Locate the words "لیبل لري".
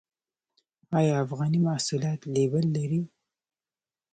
2.33-3.01